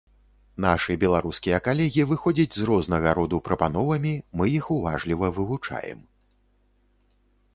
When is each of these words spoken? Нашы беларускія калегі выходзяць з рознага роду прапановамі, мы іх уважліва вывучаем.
Нашы 0.63 0.93
беларускія 1.03 1.57
калегі 1.67 2.05
выходзяць 2.11 2.55
з 2.61 2.65
рознага 2.69 3.13
роду 3.19 3.37
прапановамі, 3.49 4.13
мы 4.41 4.45
іх 4.57 4.65
уважліва 4.79 5.25
вывучаем. 5.39 5.99